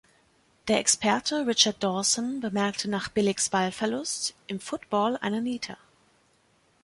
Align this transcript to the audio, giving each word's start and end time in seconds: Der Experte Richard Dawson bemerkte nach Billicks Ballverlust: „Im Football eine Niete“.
Der 0.67 0.79
Experte 0.79 1.45
Richard 1.45 1.83
Dawson 1.83 2.39
bemerkte 2.39 2.89
nach 2.89 3.09
Billicks 3.09 3.49
Ballverlust: 3.51 4.33
„Im 4.47 4.59
Football 4.59 5.15
eine 5.17 5.43
Niete“. 5.43 5.77